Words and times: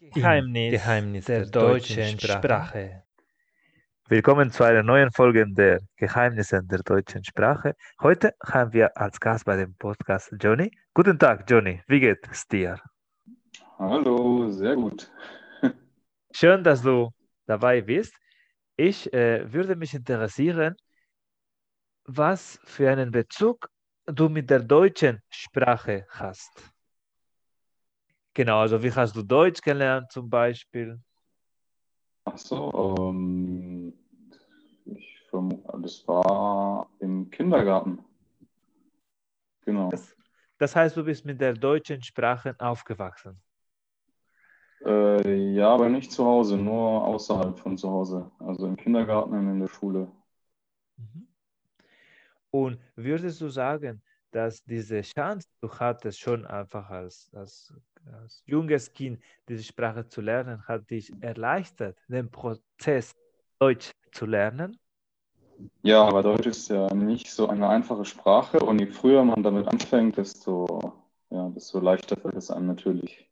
Geheimnis, 0.00 0.70
Geheimnis 0.70 1.24
der, 1.24 1.40
der 1.40 1.50
deutschen 1.50 2.20
Sprache. 2.20 2.38
Sprache. 2.38 3.02
Willkommen 4.06 4.52
zu 4.52 4.62
einer 4.62 4.84
neuen 4.84 5.10
Folge 5.10 5.44
der 5.48 5.80
Geheimnisse 5.96 6.62
der 6.62 6.84
deutschen 6.84 7.24
Sprache. 7.24 7.74
Heute 8.00 8.32
haben 8.46 8.72
wir 8.72 8.96
als 8.96 9.18
Gast 9.18 9.44
bei 9.44 9.56
dem 9.56 9.74
Podcast 9.74 10.32
Johnny. 10.38 10.70
Guten 10.94 11.18
Tag, 11.18 11.50
Johnny. 11.50 11.82
Wie 11.88 11.98
geht 11.98 12.24
es 12.30 12.46
dir? 12.46 12.80
Hallo, 13.76 14.48
sehr 14.52 14.76
gut. 14.76 15.10
Schön, 16.32 16.62
dass 16.62 16.80
du 16.82 17.10
dabei 17.46 17.80
bist. 17.80 18.14
Ich 18.76 19.12
äh, 19.12 19.52
würde 19.52 19.74
mich 19.74 19.94
interessieren, 19.94 20.76
was 22.04 22.60
für 22.62 22.88
einen 22.88 23.10
Bezug 23.10 23.68
du 24.06 24.28
mit 24.28 24.48
der 24.48 24.60
deutschen 24.60 25.20
Sprache 25.28 26.06
hast. 26.10 26.72
Genau, 28.38 28.60
also 28.60 28.80
wie 28.80 28.92
hast 28.92 29.16
du 29.16 29.22
Deutsch 29.24 29.60
gelernt 29.62 30.12
zum 30.12 30.30
Beispiel? 30.30 31.00
Ach 32.24 32.38
so, 32.38 32.96
ähm, 32.96 33.92
ich 34.84 35.28
das 35.82 36.06
war 36.06 36.88
im 37.00 37.28
Kindergarten. 37.32 37.98
Genau. 39.62 39.88
Das, 39.88 40.16
das, 40.56 40.76
heißt, 40.76 40.96
du 40.96 41.02
bist 41.02 41.24
mit 41.24 41.40
der 41.40 41.52
deutschen 41.52 42.00
Sprache 42.00 42.54
aufgewachsen? 42.60 43.42
Äh, 44.84 45.54
ja, 45.54 45.74
aber 45.74 45.88
nicht 45.88 46.12
zu 46.12 46.24
Hause, 46.24 46.58
nur 46.58 47.08
außerhalb 47.08 47.58
von 47.58 47.76
zu 47.76 47.90
Hause. 47.90 48.30
Also 48.38 48.68
im 48.68 48.76
Kindergarten 48.76 49.32
und 49.32 49.50
in 49.50 49.58
der 49.58 49.66
Schule. 49.66 50.12
Mhm. 50.96 51.26
Und 52.52 52.78
würdest 52.94 53.40
du 53.40 53.48
sagen, 53.48 54.00
dass 54.38 54.62
diese 54.64 55.00
Chance, 55.02 55.48
du 55.60 55.68
hattest 55.68 56.20
schon 56.20 56.46
einfach 56.46 56.88
als, 56.90 57.28
als, 57.34 57.74
als 58.12 58.44
junges 58.46 58.92
Kind 58.92 59.20
diese 59.48 59.64
Sprache 59.64 60.06
zu 60.06 60.20
lernen, 60.20 60.62
hat 60.68 60.88
dich 60.88 61.12
erleichtert, 61.20 61.98
den 62.06 62.30
Prozess 62.30 63.12
Deutsch 63.58 63.90
zu 64.12 64.26
lernen? 64.26 64.78
Ja, 65.82 66.04
aber 66.04 66.22
Deutsch 66.22 66.46
ist 66.46 66.68
ja 66.70 66.86
nicht 66.94 67.28
so 67.28 67.48
eine 67.48 67.68
einfache 67.68 68.04
Sprache 68.04 68.60
und 68.60 68.78
je 68.78 68.86
früher 68.86 69.24
man 69.24 69.42
damit 69.42 69.66
anfängt, 69.66 70.16
desto, 70.16 70.92
ja, 71.30 71.48
desto 71.48 71.80
leichter 71.80 72.16
fällt 72.16 72.36
es 72.36 72.48
einem 72.52 72.68
natürlich. 72.68 73.28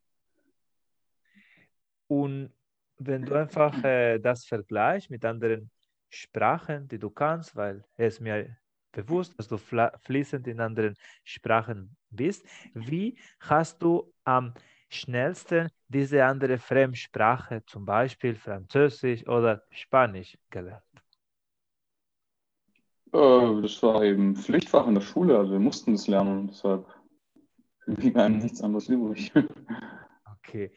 Und 2.07 2.51
wenn 2.97 3.23
du 3.25 3.33
einfach 3.33 3.81
äh, 3.85 4.19
das 4.19 4.43
vergleichst 4.43 5.09
mit 5.09 5.23
anderen 5.23 5.71
Sprachen, 6.09 6.85
die 6.89 6.99
du 6.99 7.09
kannst, 7.09 7.55
weil 7.55 7.85
es 7.95 8.19
mir 8.19 8.57
bewusst, 8.97 9.37
dass 9.37 9.47
du 9.47 9.57
fließend 9.57 10.47
in 10.47 10.59
anderen 10.59 10.95
Sprachen 11.23 11.95
bist. 12.09 12.45
Wie 12.73 13.17
hast 13.39 13.81
du 13.81 14.11
am 14.23 14.53
schnellsten 14.89 15.69
diese 15.87 16.25
andere 16.25 16.57
Fremdsprache, 16.57 17.63
zum 17.65 17.85
Beispiel 17.85 18.35
Französisch 18.35 19.27
oder 19.27 19.61
Spanisch, 19.69 20.37
gelernt? 20.49 20.83
Äh, 23.13 23.61
das 23.61 23.83
war 23.83 24.03
eben 24.03 24.35
Pflichtfach 24.35 24.87
in 24.87 24.95
der 24.95 25.01
Schule, 25.01 25.37
also 25.37 25.51
wir 25.51 25.59
mussten 25.59 25.93
es 25.93 26.07
lernen, 26.07 26.47
deshalb 26.47 26.85
blieb 27.85 28.17
einem 28.17 28.39
nichts 28.39 28.61
anderes 28.61 28.89
übrig. 28.89 29.31
Okay. 30.49 30.71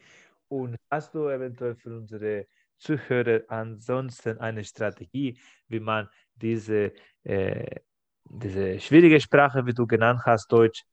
Und 0.49 0.75
hast 0.89 1.15
du 1.15 1.29
eventuell 1.29 1.75
für 1.75 1.95
unsere 1.95 2.45
Zuhörer 2.77 3.39
ansonsten 3.47 4.37
eine 4.37 4.65
Strategie, 4.65 5.39
wie 5.69 5.79
man 5.79 6.09
diese 6.35 6.91
äh, 7.23 7.79
diese 8.25 8.79
schwierige 8.79 9.19
Sprache, 9.19 9.65
wie 9.65 9.73
du 9.73 9.87
genannt 9.87 10.21
hast, 10.25 10.51
Deutsch, 10.51 10.83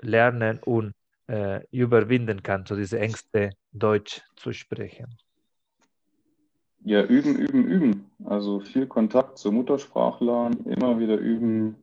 lernen 0.00 0.60
und 0.64 0.94
äh, 1.26 1.60
überwinden 1.70 2.42
kann, 2.42 2.64
so 2.66 2.76
diese 2.76 2.98
Ängste, 2.98 3.50
Deutsch 3.72 4.22
zu 4.36 4.52
sprechen? 4.52 5.06
Ja, 6.84 7.04
üben, 7.04 7.36
üben, 7.36 7.64
üben. 7.64 8.10
Also 8.24 8.60
viel 8.60 8.86
Kontakt 8.86 9.38
zur 9.38 9.52
Muttersprachlern, 9.52 10.64
immer 10.64 10.98
wieder 10.98 11.18
üben. 11.18 11.76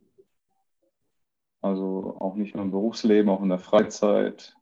Also 1.60 2.16
auch 2.18 2.34
nicht 2.34 2.54
nur 2.54 2.64
im 2.64 2.70
Berufsleben, 2.70 3.30
auch 3.30 3.42
in 3.42 3.50
der 3.50 3.58
Freizeit. 3.58 4.56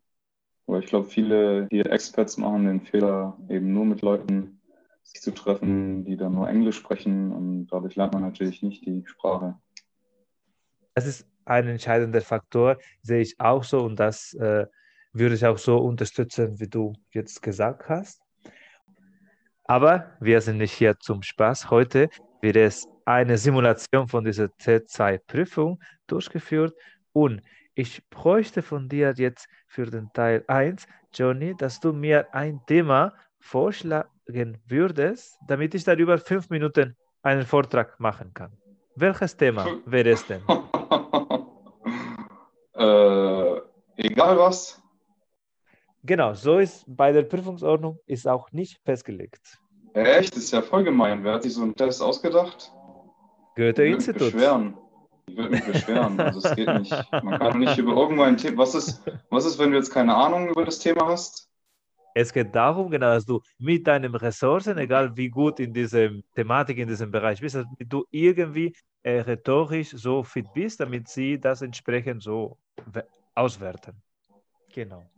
Aber 0.66 0.78
ich 0.78 0.86
glaube, 0.86 1.06
viele 1.06 1.68
hier 1.70 1.86
Experts 1.86 2.36
machen 2.36 2.66
den 2.66 2.80
Fehler, 2.80 3.38
eben 3.48 3.72
nur 3.72 3.84
mit 3.84 4.02
Leuten 4.02 4.60
sich 5.02 5.20
zu 5.20 5.32
treffen, 5.32 6.04
die 6.04 6.16
dann 6.16 6.34
nur 6.34 6.48
Englisch 6.48 6.76
sprechen 6.76 7.30
und 7.32 7.66
dadurch 7.66 7.94
lernt 7.94 8.14
man 8.14 8.22
natürlich 8.22 8.62
nicht 8.62 8.84
die 8.86 9.04
Sprache. 9.06 9.58
Das 10.94 11.06
ist 11.06 11.26
ein 11.44 11.68
entscheidender 11.68 12.20
Faktor, 12.20 12.78
sehe 13.02 13.20
ich 13.20 13.38
auch 13.40 13.64
so 13.64 13.80
und 13.80 13.98
das 13.98 14.32
äh, 14.34 14.66
würde 15.12 15.34
ich 15.34 15.44
auch 15.44 15.58
so 15.58 15.78
unterstützen, 15.78 16.58
wie 16.60 16.68
du 16.68 16.92
jetzt 17.10 17.42
gesagt 17.42 17.88
hast. 17.88 18.20
Aber 19.64 20.16
wir 20.20 20.40
sind 20.40 20.58
nicht 20.58 20.72
hier 20.72 20.98
zum 20.98 21.22
Spaß. 21.22 21.70
Heute 21.70 22.08
wird 22.40 22.56
es 22.56 22.86
eine 23.06 23.38
Simulation 23.38 24.08
von 24.08 24.24
dieser 24.24 24.46
T2-Prüfung 24.46 25.82
durchgeführt 26.06 26.74
und 27.12 27.42
ich 27.74 28.08
bräuchte 28.08 28.62
von 28.62 28.88
dir 28.88 29.14
jetzt 29.16 29.48
für 29.66 29.86
den 29.86 30.12
Teil 30.12 30.44
1, 30.46 30.86
Johnny, 31.12 31.56
dass 31.56 31.80
du 31.80 31.92
mir 31.92 32.32
ein 32.32 32.60
Thema 32.66 33.14
vorschlagen 33.40 34.58
würdest, 34.66 35.36
damit 35.48 35.74
ich 35.74 35.82
darüber 35.84 36.18
fünf 36.18 36.50
Minuten 36.50 36.96
einen 37.22 37.44
Vortrag 37.44 37.98
machen 37.98 38.32
kann. 38.32 38.52
Welches 38.96 39.36
Thema 39.36 39.66
wäre 39.86 40.10
es 40.10 40.24
denn? 40.26 40.42
äh, 42.74 43.60
egal 44.24 44.38
was. 44.38 44.82
Genau, 46.02 46.34
so 46.34 46.58
ist 46.58 46.84
bei 46.86 47.12
der 47.12 47.22
Prüfungsordnung 47.22 47.98
ist 48.06 48.28
auch 48.28 48.52
nicht 48.52 48.78
festgelegt. 48.84 49.58
Echt? 49.94 50.36
Das 50.36 50.44
ist 50.44 50.52
ja 50.52 50.60
voll 50.60 50.84
gemein. 50.84 51.24
Wer 51.24 51.34
hat 51.34 51.44
sich 51.44 51.54
so 51.54 51.62
einen 51.62 51.74
Test 51.74 52.02
ausgedacht? 52.02 52.70
Goethe-Institut. 53.56 54.32
beschweren. 54.32 54.76
Ich 55.26 55.36
würde 55.36 55.50
mich 55.50 55.64
beschweren. 55.64 56.20
Also 56.20 56.46
es 56.46 56.54
geht 56.56 56.68
nicht. 56.78 56.92
Man 57.22 57.38
kann 57.38 57.58
nicht 57.58 57.78
über 57.78 57.92
irgendein 57.92 58.36
Thema. 58.36 58.58
Was 58.58 58.74
ist, 58.74 59.02
was 59.30 59.46
ist, 59.46 59.58
wenn 59.58 59.70
du 59.70 59.78
jetzt 59.78 59.90
keine 59.90 60.14
Ahnung 60.14 60.48
über 60.48 60.64
das 60.64 60.78
Thema 60.78 61.06
hast? 61.06 61.48
Es 62.12 62.32
geht 62.32 62.54
darum, 62.54 62.90
genau, 62.90 63.14
dass 63.14 63.24
du 63.24 63.40
mit 63.58 63.86
deinen 63.86 64.14
Ressourcen, 64.14 64.78
egal 64.78 65.16
wie 65.16 65.28
gut 65.28 65.58
in 65.58 65.72
dieser 65.72 66.10
Thematik, 66.34 66.78
in 66.78 66.86
diesem 66.86 67.10
Bereich 67.10 67.40
bist, 67.40 67.56
dass 67.56 67.66
du 67.78 68.04
irgendwie 68.10 68.76
äh, 69.02 69.20
rhetorisch 69.20 69.90
so 69.90 70.22
fit 70.22 70.46
bist, 70.52 70.80
damit 70.80 71.08
sie 71.08 71.40
das 71.40 71.62
entsprechend 71.62 72.22
so 72.22 72.58
auswerten. 73.34 74.03
Genau. 74.74 75.08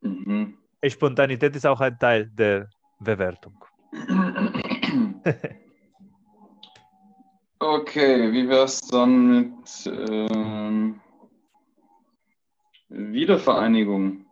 Mhm. 0.00 0.56
Spontanität 0.88 1.54
ist 1.56 1.66
auch 1.66 1.80
ein 1.80 1.98
Teil 1.98 2.26
der 2.26 2.70
Bewertung. 2.98 3.62
Okay, 7.58 8.30
wie 8.32 8.46
wäre 8.48 8.64
es 8.64 8.80
dann 8.82 9.28
mit 9.28 9.86
ähm, 9.86 11.00
Wiedervereinigung? 12.90 14.26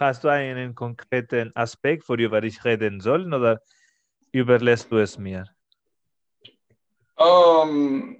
Hast 0.00 0.24
du 0.24 0.28
einen 0.28 0.74
konkreten 0.74 1.52
Aspekt, 1.54 2.08
worüber 2.08 2.42
ich 2.42 2.64
reden 2.64 3.00
soll, 3.00 3.32
oder 3.32 3.60
überlässt 4.32 4.90
du 4.90 4.96
es 4.96 5.18
mir? 5.18 5.44
Ähm, 7.18 8.17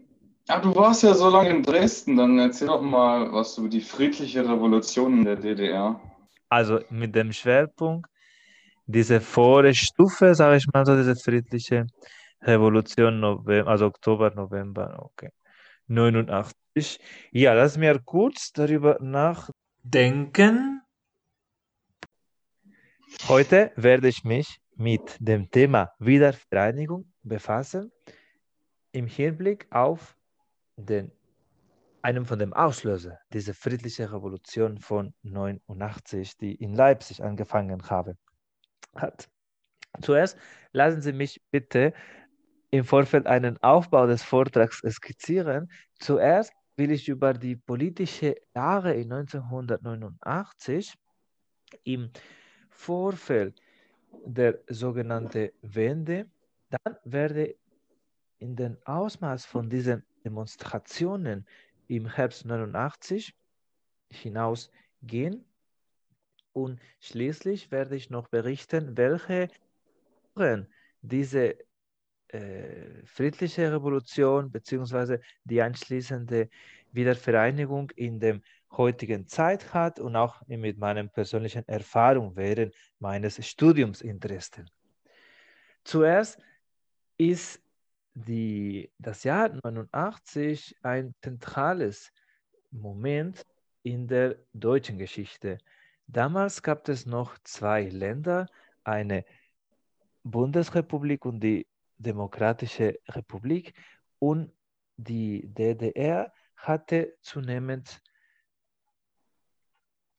ja, 0.49 0.59
du 0.61 0.75
warst 0.75 1.03
ja 1.03 1.15
so 1.15 1.29
lange 1.29 1.51
in 1.51 1.63
Dresden, 1.63 2.17
dann 2.17 2.39
erzähl 2.39 2.69
doch 2.69 2.81
mal 2.81 3.33
was 3.33 3.59
über 3.59 3.69
die 3.69 3.83
friedliche 3.83 4.43
Revolution 4.43 5.19
in 5.19 5.25
der 5.25 5.37
DDR. 5.37 6.01
Also 6.49 6.81
mit 6.89 7.15
dem 7.15 7.33
Schwerpunkt, 7.33 8.09
diese 8.87 9.21
Vorstufe, 9.21 10.35
sage 10.35 10.57
ich 10.57 10.67
mal 10.73 10.87
so, 10.87 10.97
diese 10.97 11.17
friedliche 11.17 11.87
Revolution, 12.41 13.21
November, 13.21 13.71
also 13.71 13.87
Oktober, 13.87 14.31
November, 14.35 14.97
okay. 15.01 15.29
89. 15.89 16.99
Ja, 17.33 17.53
lass 17.53 17.77
mir 17.77 17.99
kurz 17.99 18.53
darüber 18.53 18.99
nachdenken. 19.01 20.81
Heute 23.29 23.73
werde 23.77 24.09
ich 24.09 24.25
mich 24.25 24.61
mit 24.77 25.17
dem 25.19 25.51
Thema 25.51 25.91
Wiedervereinigung 25.99 27.13
befassen, 27.23 27.91
im 28.93 29.07
Hinblick 29.07 29.67
auf 29.71 30.18
den, 30.79 31.13
einen 32.03 32.25
von 32.25 32.39
dem 32.39 32.53
Auslöser 32.53 33.19
dieser 33.33 33.55
friedlichen 33.55 34.07
Revolution 34.07 34.79
von 34.79 35.13
89, 35.23 36.37
die 36.39 36.55
in 36.55 36.75
Leipzig 36.75 37.23
angefangen 37.23 37.83
habe, 37.91 38.17
hat. 38.95 39.29
Zuerst 40.01 40.39
lassen 40.73 41.03
Sie 41.03 41.13
mich 41.13 41.43
bitte 41.51 41.93
im 42.71 42.85
Vorfeld 42.85 43.27
einen 43.27 43.57
Aufbau 43.63 44.07
des 44.07 44.23
Vortrags 44.23 44.83
skizzieren. 44.89 45.71
Zuerst 45.99 46.53
will 46.77 46.93
ich 46.93 47.09
über 47.09 47.33
die 47.33 47.57
politische 47.57 48.37
Lage 48.55 48.93
in 48.93 49.13
1989 49.13 50.95
im 51.85 52.11
Vorfeld 52.71 53.61
der 54.25 54.61
sogenannten 54.69 55.51
Wende, 55.63 56.31
dann 56.71 56.97
werde 57.05 57.57
in 58.39 58.55
den 58.55 58.79
Ausmaß 58.85 59.45
von 59.45 59.69
diesen 59.69 60.05
Demonstrationen 60.25 61.47
im 61.89 62.07
Herbst 62.07 62.45
89 62.45 63.35
hinausgehen 64.11 65.45
Und 66.53 66.81
schließlich 67.01 67.71
werde 67.71 67.97
ich 67.97 68.11
noch 68.11 68.29
berichten, 68.29 68.97
welche 68.97 69.49
diese 71.03 71.57
äh, 72.29 73.05
friedliche 73.05 73.73
Revolution 73.73 74.51
bzw. 74.51 75.19
die 75.45 75.63
anschließende 75.63 76.49
Wiedervereinigung 76.93 77.91
in 77.97 78.21
der 78.21 78.41
heutigen 78.73 79.27
Zeit 79.27 79.73
hat 79.75 79.99
und 80.01 80.17
auch 80.17 80.43
mit 80.47 80.79
meinen 80.79 81.11
persönlichen 81.11 81.67
Erfahrungen 81.69 82.37
während 82.37 82.75
meines 82.99 83.45
Studiums 83.47 84.03
interessen. 84.03 84.69
Zuerst 85.85 86.39
ist 87.17 87.63
die, 88.27 88.91
das 88.99 89.25
Jahr 89.25 89.51
89 89.65 90.77
ein 90.83 91.15
zentrales 91.23 92.13
Moment 92.71 93.45
in 93.83 94.07
der 94.07 94.37
deutschen 94.53 94.99
Geschichte. 94.99 95.59
Damals 96.07 96.63
gab 96.63 96.89
es 96.89 97.07
noch 97.07 97.39
zwei 97.45 97.85
Länder, 97.85 98.47
eine 98.85 99.25
Bundesrepublik 100.23 101.25
und 101.25 101.41
die 101.41 101.67
Demokratische 101.99 102.99
Republik 103.09 103.75
und 104.19 104.53
die 104.97 105.43
DDR 105.47 106.33
hatte 106.57 107.15
zunehmend 107.21 108.01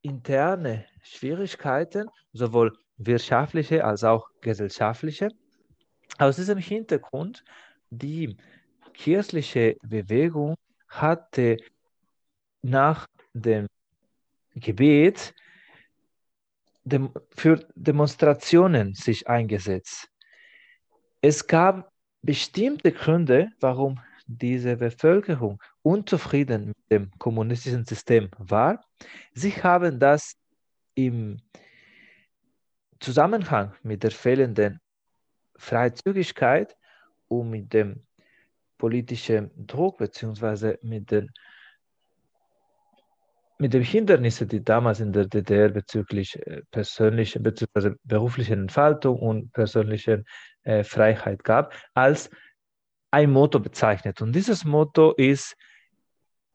interne 0.02 0.86
Schwierigkeiten, 1.02 2.10
sowohl 2.32 2.78
wirtschaftliche 2.98 3.84
als 3.84 4.04
auch 4.04 4.30
gesellschaftliche. 4.42 5.30
Aus 6.18 6.38
diesem 6.38 6.58
Hintergrund, 6.58 7.44
die 7.90 8.38
kirchliche 8.94 9.78
Bewegung 9.82 10.56
hatte 10.88 11.58
nach 12.62 13.08
dem 13.34 13.68
Gebet 14.56 15.34
für 17.32 17.68
Demonstrationen 17.76 18.94
sich 18.94 19.28
eingesetzt. 19.28 20.10
Es 21.22 21.46
gab 21.46 21.92
bestimmte 22.22 22.92
Gründe, 22.92 23.50
warum 23.60 24.00
diese 24.26 24.76
Bevölkerung 24.78 25.62
unzufrieden 25.82 26.68
mit 26.68 26.92
dem 26.92 27.12
kommunistischen 27.18 27.86
System 27.86 28.30
war. 28.38 28.84
Sie 29.34 29.52
haben 29.52 30.00
das 30.00 30.36
im 30.96 31.42
Zusammenhang 33.00 33.74
mit 33.82 34.04
der 34.04 34.12
fehlenden 34.12 34.80
Freizügigkeit 35.56 36.76
und 37.30 37.50
mit 37.50 37.74
dem 37.74 38.04
politischen 38.78 39.52
Druck 39.66 39.98
bzw. 39.98 40.78
mit 40.82 41.10
den 41.12 41.32
mit 43.62 43.74
den 43.74 43.84
Hindernissen, 43.84 44.48
die 44.48 44.64
damals 44.64 45.02
in 45.02 45.12
der 45.12 45.26
DDR 45.26 45.68
bezüglich 45.68 46.38
äh, 46.48 46.62
persönlicher 46.72 47.42
bzw. 47.42 47.96
beruflicher 48.04 48.54
Entfaltung 48.54 49.20
und 49.20 49.52
persönlicher 49.52 50.24
äh, 50.64 50.84
Freiheit 50.84 51.44
gab, 51.44 51.74
als 51.94 52.30
ein 53.12 53.32
Motto 53.32 53.60
bezeichnet. 53.60 54.22
Und 54.22 54.34
dieses 54.34 54.64
Motto 54.64 55.12
ist 55.12 55.58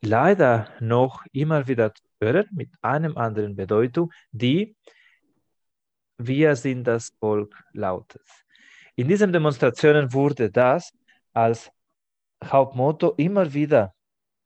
leider 0.01 0.71
noch 0.81 1.25
immer 1.33 1.69
wieder 1.69 1.93
zu 1.93 2.03
hören 2.23 2.47
mit 2.53 2.71
einem 2.81 3.19
anderen 3.19 3.55
Bedeutung, 3.55 4.11
die 4.33 4.75
wir 6.17 6.57
sind 6.57 6.85
das 6.85 7.13
Volk 7.21 7.55
lautet. 7.73 8.44
In 8.97 9.09
diesen 9.09 9.33
Demonstrationen 9.33 10.13
wurde 10.13 10.51
das 10.51 10.93
als 11.33 11.71
Hauptmotto 12.45 13.15
immer 13.17 13.53
wieder 13.53 13.93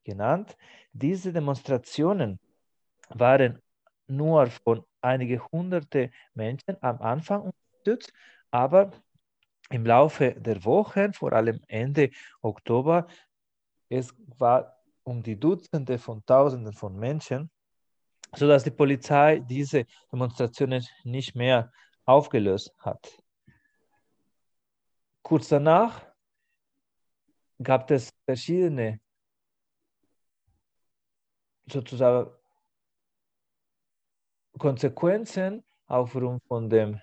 genannt. 0.05 0.57
Diese 0.93 1.33
Demonstrationen 1.33 2.41
waren 3.11 3.61
nur 4.07 4.47
von 4.47 4.85
einigen 5.03 5.43
hunderte 5.53 6.11
Menschen 6.35 6.77
am 6.83 7.01
Anfang 7.03 7.53
unterstützt, 7.53 8.13
aber 8.51 8.91
im 9.71 9.85
Laufe 9.85 10.33
der 10.33 10.65
Wochen, 10.65 11.13
vor 11.13 11.35
allem 11.35 11.61
Ende 11.69 12.11
Oktober, 12.41 13.07
es 13.91 14.15
war 14.39 14.79
um 15.05 15.23
die 15.23 15.39
Dutzende 15.39 15.99
von 15.99 16.25
Tausenden 16.25 16.73
von 16.73 16.97
Menschen, 16.99 17.51
sodass 18.35 18.65
die 18.65 18.71
Polizei 18.71 19.41
diese 19.41 19.85
Demonstrationen 20.11 20.83
nicht 21.05 21.35
mehr 21.35 21.71
aufgelöst 22.07 22.73
hat. 22.79 23.13
Kurz 25.29 25.49
danach 25.49 26.07
gab 27.63 27.91
es 27.91 28.09
verschiedene 28.25 28.99
sozusagen 31.71 32.31
Konsequenzen 34.57 35.63
aufgrund 35.87 36.43
von 36.45 36.71
den 36.71 37.03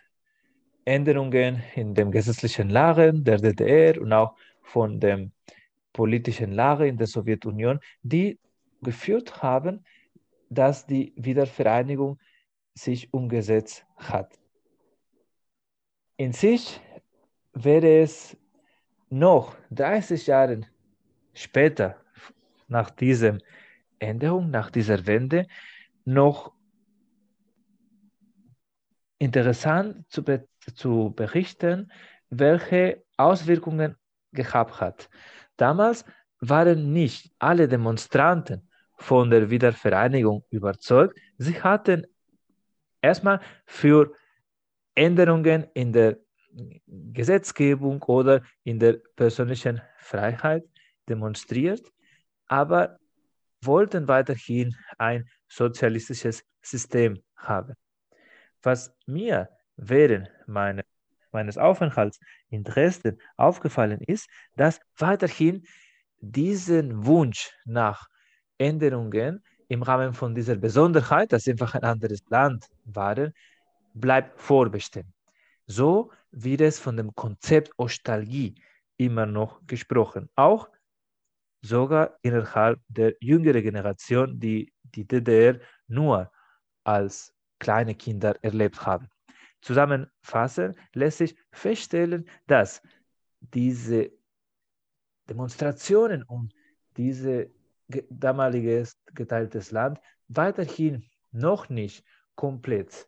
Änderungen 0.85 1.61
in 1.75 1.93
dem 1.93 2.09
gesetzlichen 2.09 2.71
Lage 2.71 3.13
der 3.13 3.37
DDR 3.37 4.01
und 4.01 4.11
auch 4.11 4.35
von 4.63 4.99
der 4.99 5.29
politischen 5.93 6.51
Lage 6.51 6.87
in 6.87 6.97
der 6.97 7.05
Sowjetunion, 7.05 7.79
die 8.01 8.39
geführt 8.81 9.43
haben, 9.43 9.85
dass 10.49 10.87
die 10.87 11.13
Wiedervereinigung 11.15 12.17
sich 12.73 13.13
umgesetzt 13.13 13.85
hat. 13.97 14.39
In 16.17 16.33
sich 16.33 16.81
wäre 17.55 18.01
es 18.01 18.37
noch 19.09 19.55
30 19.71 20.27
Jahre 20.27 20.61
später, 21.33 21.95
nach 22.67 22.89
dieser 22.89 23.37
Änderung, 23.99 24.49
nach 24.49 24.71
dieser 24.71 25.05
Wende, 25.05 25.47
noch 26.03 26.51
interessant 29.17 30.09
zu, 30.09 30.23
be 30.23 30.47
zu 30.75 31.13
berichten, 31.15 31.91
welche 32.29 33.03
Auswirkungen 33.17 33.95
gehabt 34.31 34.81
hat. 34.81 35.09
Damals 35.57 36.05
waren 36.39 36.91
nicht 36.91 37.31
alle 37.39 37.67
Demonstranten 37.67 38.67
von 38.97 39.29
der 39.29 39.49
Wiedervereinigung 39.49 40.43
überzeugt. 40.49 41.19
Sie 41.37 41.61
hatten 41.61 42.05
erstmal 43.01 43.39
für 43.65 44.11
Änderungen 44.95 45.67
in 45.73 45.93
der 45.93 46.17
Gesetzgebung 46.87 48.01
oder 48.03 48.41
in 48.63 48.79
der 48.79 48.93
persönlichen 49.15 49.81
Freiheit 49.97 50.63
demonstriert, 51.07 51.91
aber 52.47 52.97
wollten 53.61 54.07
weiterhin 54.07 54.75
ein 54.97 55.27
sozialistisches 55.47 56.43
System 56.61 57.21
haben. 57.35 57.73
Was 58.61 58.93
mir 59.05 59.49
während 59.77 60.29
meine, 60.47 60.83
meines 61.31 61.57
Aufenthalts 61.57 62.19
in 62.49 62.63
Dresden 62.63 63.19
aufgefallen 63.37 64.01
ist, 64.01 64.29
dass 64.55 64.79
weiterhin 64.97 65.63
diesen 66.19 67.05
Wunsch 67.05 67.51
nach 67.65 68.07
Änderungen 68.57 69.43
im 69.67 69.83
Rahmen 69.83 70.13
von 70.13 70.33
dieser 70.33 70.55
Besonderheit, 70.55 71.33
dass 71.33 71.47
einfach 71.47 71.75
ein 71.75 71.83
anderes 71.83 72.21
Land 72.29 72.65
war, 72.85 73.31
bleibt 73.93 74.39
vorbestimmt. 74.39 75.14
So 75.67 76.11
wird 76.31 76.61
es 76.61 76.79
von 76.79 76.97
dem 76.97 77.13
Konzept 77.15 77.71
Ostalgie 77.77 78.55
immer 78.97 79.25
noch 79.25 79.65
gesprochen. 79.65 80.29
Auch 80.35 80.69
sogar 81.61 82.17
innerhalb 82.21 82.79
der 82.87 83.15
jüngeren 83.19 83.63
Generation, 83.63 84.39
die 84.39 84.71
die 84.83 85.05
DDR 85.07 85.59
nur 85.87 86.31
als 86.83 87.33
kleine 87.59 87.95
Kinder 87.95 88.35
erlebt 88.43 88.85
haben. 88.85 89.09
Zusammenfassend 89.61 90.77
lässt 90.93 91.17
sich 91.17 91.35
feststellen, 91.51 92.29
dass 92.45 92.81
diese 93.39 94.11
Demonstrationen 95.27 96.23
und 96.23 96.53
diese 96.97 97.49
damalige 98.09 98.87
geteiltes 99.13 99.71
Land 99.71 99.99
weiterhin 100.27 101.09
noch 101.31 101.69
nicht 101.69 102.05
komplett 102.35 103.07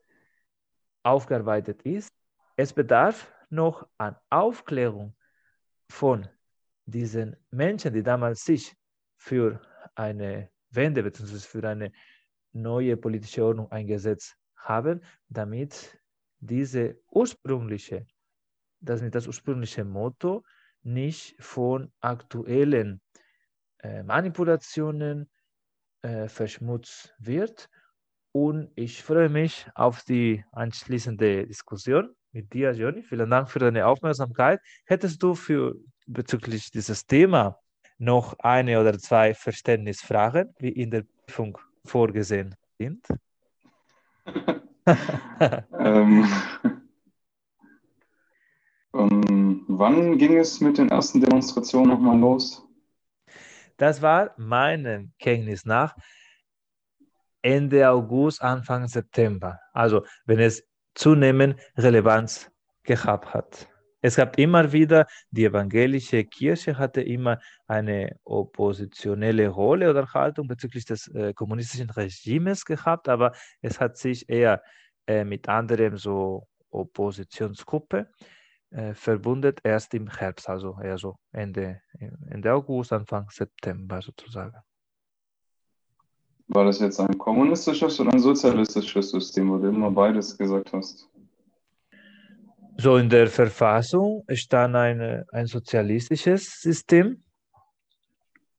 aufgearbeitet 1.03 1.83
ist. 1.83 2.16
Es 2.59 2.73
bedarf 2.73 3.31
noch 3.51 3.87
an 3.99 4.15
Aufklärung 4.31 5.15
von 5.89 6.27
diesen 6.85 7.37
Menschen, 7.51 7.93
die 7.93 8.01
damals 8.01 8.43
sich 8.43 8.75
für 9.15 9.61
eine 9.93 10.49
Wende 10.71 11.03
bzw. 11.03 11.37
für 11.37 11.69
eine 11.69 11.91
neue 12.53 12.97
politische 12.97 13.45
Ordnung 13.45 13.71
eingesetzt 13.71 14.35
haben, 14.55 15.03
damit 15.29 15.99
diese 16.39 16.99
ursprüngliche, 17.11 18.07
das, 18.79 19.07
das 19.11 19.27
ursprüngliche 19.27 19.85
Motto 19.85 20.43
nicht 20.81 21.35
von 21.39 21.91
aktuellen 21.99 23.01
äh, 23.83 24.01
Manipulationen 24.01 25.29
äh, 26.01 26.27
verschmutzt 26.27 27.13
wird. 27.19 27.69
Und 28.31 28.71
ich 28.75 29.03
freue 29.03 29.29
mich 29.29 29.69
auf 29.75 30.03
die 30.03 30.43
anschließende 30.51 31.45
Diskussion 31.45 32.15
mit 32.37 32.53
dir, 32.53 32.71
Joni. 32.71 33.01
Vielen 33.01 33.29
Dank 33.31 33.49
für 33.49 33.59
deine 33.59 33.87
Aufmerksamkeit. 33.87 34.61
Hättest 34.85 35.23
du 35.23 35.33
für 35.33 35.75
bezüglich 36.05 36.69
dieses 36.69 37.05
Thema 37.07 37.59
noch 37.97 38.37
eine 38.39 38.79
oder 38.79 38.97
zwei 38.99 39.33
Verständnisfragen, 39.33 40.53
wie 40.59 40.69
in 40.69 40.91
der 40.91 41.03
Prüfung 41.25 41.57
vorgesehen 41.83 42.55
sind? 42.77 43.03
ähm, 45.79 46.27
ähm, 48.93 49.65
wann 49.67 50.17
ging 50.19 50.37
es 50.37 50.61
mit 50.61 50.77
den 50.77 50.89
ersten 50.89 51.19
Demonstrationen 51.21 51.89
nochmal 51.89 52.19
los? 52.19 52.63
Das 53.77 54.01
war 54.01 54.35
meinem 54.37 55.11
Kenntnis 55.17 55.65
nach 55.65 55.95
Ende 57.41 57.89
August, 57.89 58.41
Anfang 58.41 58.87
September. 58.87 59.59
Also 59.73 60.05
wenn 60.25 60.39
es 60.39 60.66
zunehmend 60.97 61.55
Relevanz 61.77 62.51
gehabt 62.83 63.33
hat. 63.33 63.69
Es 64.01 64.15
gab 64.15 64.37
immer 64.37 64.71
wieder, 64.71 65.07
die 65.31 65.45
evangelische 65.45 66.23
Kirche 66.23 66.77
hatte 66.77 67.01
immer 67.01 67.39
eine 67.67 68.15
oppositionelle 68.23 69.49
Rolle 69.49 69.89
oder 69.89 70.07
Haltung 70.13 70.47
bezüglich 70.47 70.85
des 70.85 71.07
äh, 71.09 71.33
kommunistischen 71.33 71.89
Regimes 71.89 72.63
gehabt, 72.63 73.09
aber 73.09 73.33
es 73.61 73.79
hat 73.79 73.97
sich 73.97 74.29
eher 74.29 74.61
äh, 75.07 75.23
mit 75.23 75.49
anderen 75.49 75.97
so 75.97 76.47
Oppositionsgruppe 76.69 78.07
äh, 78.69 78.93
verbunden, 78.93 79.55
erst 79.63 79.93
im 79.93 80.07
Herbst, 80.07 80.47
also 80.47 80.77
eher 80.81 80.97
so 80.97 81.17
Ende, 81.31 81.81
Ende 82.29 82.53
August, 82.53 82.93
Anfang 82.93 83.27
September 83.29 84.01
sozusagen. 84.01 84.57
War 86.49 86.65
das 86.65 86.79
jetzt 86.79 86.99
ein 86.99 87.17
kommunistisches 87.17 87.99
oder 87.99 88.13
ein 88.13 88.19
sozialistisches 88.19 89.11
System, 89.11 89.49
wo 89.49 89.57
du 89.57 89.67
immer 89.67 89.91
beides 89.91 90.37
gesagt 90.37 90.71
hast? 90.71 91.09
So 92.77 92.97
in 92.97 93.09
der 93.09 93.27
Verfassung 93.27 94.23
stand 94.33 94.75
eine, 94.75 95.25
ein 95.31 95.47
sozialistisches 95.47 96.61
System. 96.61 97.23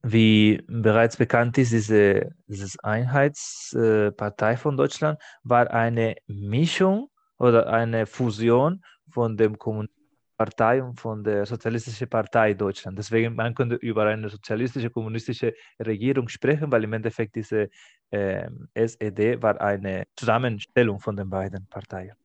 Wie 0.02 0.62
bereits 0.68 1.16
bekannt 1.16 1.56
ist, 1.58 1.72
diese 1.72 2.30
dieses 2.46 2.78
Einheitspartei 2.80 4.56
von 4.56 4.76
Deutschland 4.76 5.18
war 5.42 5.70
eine 5.70 6.16
Mischung 6.26 7.10
oder 7.38 7.68
eine 7.68 8.06
Fusion 8.06 8.82
von 9.10 9.36
dem 9.36 9.58
Kommunistischen 9.58 9.97
Partei 10.38 10.82
und 10.82 10.98
von 10.98 11.22
der 11.24 11.44
Sozialistischen 11.44 12.08
Partei 12.08 12.54
Deutschland. 12.54 12.96
Deswegen 12.96 13.34
man 13.34 13.54
könnte 13.54 13.74
über 13.74 14.04
eine 14.06 14.28
sozialistische, 14.28 14.88
kommunistische 14.88 15.52
Regierung 15.84 16.28
sprechen, 16.28 16.70
weil 16.70 16.84
im 16.84 16.92
Endeffekt 16.92 17.34
diese 17.34 17.68
äh, 18.10 18.48
SED 18.74 19.42
war 19.42 19.60
eine 19.60 20.04
Zusammenstellung 20.16 21.00
von 21.00 21.16
den 21.16 21.28
beiden 21.28 21.66
Parteien. 21.66 22.16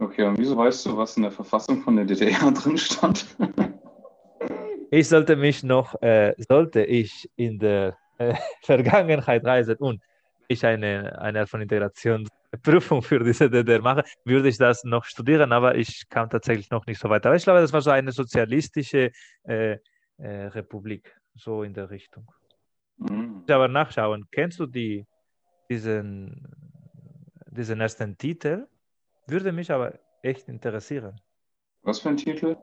Okay, 0.00 0.24
und 0.24 0.38
wieso 0.38 0.56
weißt 0.56 0.86
du, 0.86 0.96
was 0.96 1.16
in 1.16 1.22
der 1.22 1.32
Verfassung 1.32 1.80
von 1.82 1.96
der 1.96 2.04
DDR 2.04 2.50
drin 2.58 2.76
stand? 2.76 3.26
ich 4.90 5.08
sollte 5.08 5.36
mich 5.36 5.62
noch, 5.62 6.00
äh, 6.02 6.34
sollte 6.38 6.84
ich 6.84 7.30
in 7.36 7.58
der 7.58 7.96
äh, 8.18 8.34
Vergangenheit 8.62 9.44
reisen 9.44 9.76
und 9.76 10.02
ich 10.48 10.64
eine, 10.64 11.20
eine 11.20 11.40
Art 11.40 11.50
von 11.50 11.60
Integrationsprüfung 12.52 13.02
für 13.02 13.18
diese 13.22 13.50
DDR 13.50 13.82
mache, 13.82 14.04
würde 14.24 14.48
ich 14.48 14.58
das 14.58 14.84
noch 14.84 15.04
studieren, 15.04 15.52
aber 15.52 15.74
ich 15.74 16.08
kam 16.08 16.28
tatsächlich 16.30 16.70
noch 16.70 16.86
nicht 16.86 17.00
so 17.00 17.08
weit. 17.08 17.24
Aber 17.26 17.36
ich 17.36 17.44
glaube, 17.44 17.60
das 17.60 17.72
war 17.72 17.80
so 17.80 17.90
eine 17.90 18.12
sozialistische 18.12 19.10
äh, 19.44 19.78
äh, 20.18 20.46
Republik, 20.48 21.14
so 21.34 21.62
in 21.62 21.74
der 21.74 21.90
Richtung. 21.90 22.30
Mhm. 22.96 23.44
Aber 23.48 23.68
nachschauen, 23.68 24.26
kennst 24.30 24.58
du 24.58 24.66
die, 24.66 25.06
diesen, 25.70 26.42
diesen 27.50 27.80
ersten 27.80 28.16
Titel? 28.16 28.66
Würde 29.26 29.52
mich 29.52 29.70
aber 29.70 29.98
echt 30.22 30.48
interessieren. 30.48 31.20
Was 31.82 32.00
für 32.00 32.08
ein 32.08 32.16
Titel? 32.16 32.56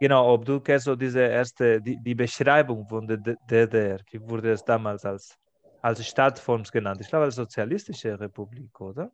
Genau, 0.00 0.32
ob 0.32 0.44
du 0.44 0.60
kennst 0.60 0.86
so 0.86 0.96
diese 0.96 1.20
erste, 1.20 1.80
die, 1.80 1.98
die 2.02 2.14
Beschreibung 2.14 2.86
von 2.88 3.06
der 3.06 3.18
DDR, 3.18 4.00
wie 4.10 4.20
wurde 4.28 4.52
es 4.52 4.64
damals 4.64 5.04
als 5.04 5.38
als 5.82 6.06
Stadtform 6.06 6.62
genannt. 6.64 7.00
Ich 7.00 7.08
glaube, 7.08 7.24
als 7.24 7.36
sozialistische 7.36 8.18
Republik, 8.18 8.80
oder? 8.80 9.10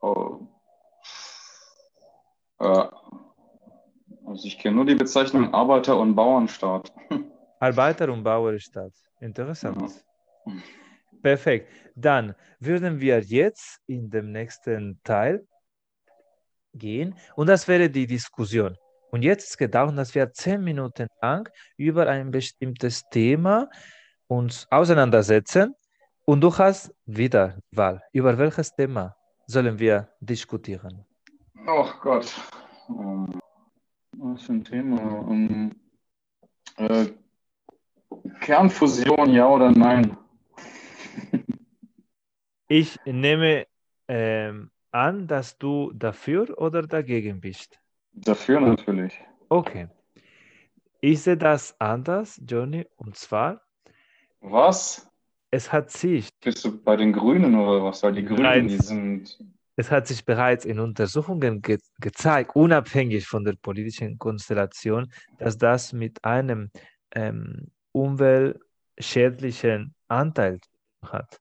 Oh. 0.00 0.40
Äh, 2.58 2.86
also 4.26 4.46
ich 4.46 4.58
kenne 4.58 4.76
nur 4.76 4.84
die 4.84 4.94
Bezeichnung 4.94 5.52
Arbeiter- 5.54 5.98
und 5.98 6.14
Bauernstaat. 6.14 6.92
Arbeiter- 7.60 8.12
und 8.12 8.22
Bauernstaat. 8.22 8.92
Interessant. 9.20 9.80
Ja. 10.46 10.52
Perfekt. 11.22 11.68
Dann 11.96 12.34
würden 12.60 13.00
wir 13.00 13.20
jetzt 13.20 13.80
in 13.86 14.08
dem 14.08 14.30
nächsten 14.30 15.00
Teil 15.02 15.46
gehen 16.74 17.14
und 17.34 17.48
das 17.48 17.66
wäre 17.66 17.90
die 17.90 18.06
Diskussion. 18.06 18.76
Und 19.10 19.22
jetzt 19.22 19.58
geht 19.58 19.70
es 19.70 19.72
darum, 19.72 19.96
dass 19.96 20.14
wir 20.14 20.30
zehn 20.32 20.62
Minuten 20.62 21.08
lang 21.22 21.48
über 21.76 22.06
ein 22.06 22.30
bestimmtes 22.30 23.02
Thema 23.10 23.68
uns 24.26 24.66
auseinandersetzen 24.70 25.74
und 26.26 26.42
du 26.42 26.56
hast 26.56 26.94
wieder 27.06 27.58
Wahl. 27.72 28.02
Über 28.12 28.36
welches 28.36 28.70
Thema 28.74 29.16
sollen 29.48 29.78
wir 29.78 30.08
diskutieren? 30.20 31.04
Oh 31.66 31.88
Gott. 32.00 32.32
Um, 32.88 33.40
was 34.16 34.42
für 34.42 34.52
ein 34.52 34.64
Thema? 34.64 35.00
Um, 35.26 35.74
äh, 36.76 37.06
Kernfusion, 38.40 39.32
ja 39.32 39.48
oder 39.48 39.70
nein? 39.70 40.16
ich 42.68 42.98
nehme 43.04 43.66
ähm, 44.06 44.70
an, 44.92 45.26
dass 45.26 45.58
du 45.58 45.92
dafür 45.92 46.56
oder 46.58 46.82
dagegen 46.82 47.40
bist. 47.40 47.80
Dafür 48.12 48.60
natürlich. 48.60 49.18
Okay. 49.48 49.88
Ich 51.00 51.22
sehe 51.22 51.36
das 51.36 51.78
anders, 51.80 52.40
Johnny, 52.46 52.86
und 52.96 53.16
zwar, 53.16 53.62
was? 54.40 55.07
Es 55.50 55.72
hat 55.72 55.90
sich. 55.90 56.28
Bist 56.40 56.64
du 56.64 56.82
bei 56.82 56.96
den 56.96 57.12
Grünen 57.12 57.54
oder 57.54 57.84
was? 57.84 58.02
Weil 58.02 58.14
die 58.14 58.24
Grünen, 58.24 58.42
bereits, 58.42 58.68
die 58.68 58.78
sind. 58.78 59.38
Es 59.76 59.90
hat 59.90 60.06
sich 60.06 60.24
bereits 60.24 60.64
in 60.64 60.80
Untersuchungen 60.80 61.62
ge 61.62 61.78
gezeigt, 62.00 62.54
unabhängig 62.54 63.26
von 63.26 63.44
der 63.44 63.54
politischen 63.54 64.18
Konstellation, 64.18 65.10
dass 65.38 65.56
das 65.56 65.92
mit 65.92 66.22
einem 66.24 66.70
ähm, 67.14 67.70
umweltschädlichen 67.92 69.94
Anteil 70.08 70.58
hat. 71.02 71.40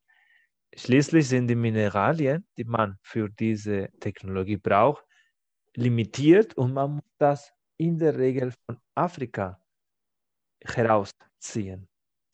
Schließlich 0.75 1.27
sind 1.27 1.47
die 1.47 1.55
Mineralien, 1.55 2.45
die 2.57 2.65
man 2.65 2.97
für 3.01 3.29
diese 3.29 3.89
Technologie 3.99 4.57
braucht, 4.57 5.03
limitiert 5.75 6.55
und 6.55 6.73
man 6.73 6.95
muss 6.95 7.11
das 7.17 7.51
in 7.77 7.97
der 7.97 8.17
Regel 8.17 8.53
von 8.65 8.77
Afrika 8.95 9.59
herausziehen. 10.63 11.87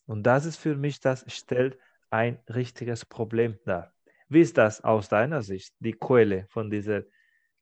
Und 0.06 0.24
das 0.24 0.46
ist 0.46 0.58
für 0.58 0.76
mich, 0.76 1.00
das 1.00 1.26
stellt 1.28 1.78
ein 2.10 2.40
richtiges 2.50 3.06
Problem 3.06 3.58
dar. 3.66 3.94
Wie 4.30 4.42
ist 4.42 4.58
das 4.58 4.84
aus 4.84 5.10
deiner 5.10 5.42
Sicht, 5.42 5.74
die 5.80 5.94
Quelle 5.94 6.46
von 6.50 6.70
dieser 6.70 7.04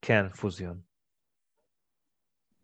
Kernfusion? 0.02 0.86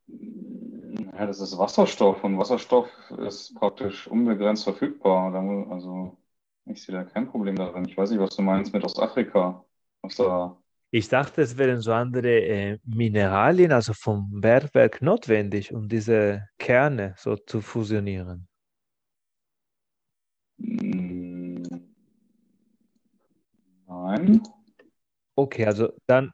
Ja, 0.07 1.25
das 1.25 1.41
ist 1.41 1.57
Wasserstoff 1.57 2.23
und 2.23 2.37
Wasserstoff 2.37 2.89
ist 3.17 3.55
praktisch 3.55 4.07
unbegrenzt 4.07 4.63
verfügbar. 4.63 5.33
Also 5.71 6.17
ich 6.65 6.83
sehe 6.83 6.95
da 6.95 7.03
kein 7.03 7.29
Problem 7.29 7.55
darin. 7.55 7.85
Ich 7.85 7.97
weiß 7.97 8.11
nicht, 8.11 8.19
was 8.19 8.35
du 8.35 8.41
meinst 8.41 8.73
mit 8.73 8.83
Ostafrika. 8.83 9.65
Was 10.01 10.15
da 10.15 10.57
ich 10.89 11.09
dachte, 11.09 11.41
es 11.41 11.57
wären 11.57 11.81
so 11.81 11.91
andere 11.91 12.39
äh, 12.39 12.79
Mineralien, 12.85 13.73
also 13.73 13.93
vom 13.93 14.39
Bergwerk 14.39 15.01
notwendig, 15.01 15.73
um 15.73 15.89
diese 15.89 16.47
Kerne 16.57 17.13
so 17.17 17.35
zu 17.35 17.59
fusionieren. 17.59 18.46
Nein. 24.07 24.41
Okay, 25.35 25.65
also 25.65 25.91
dann 26.05 26.31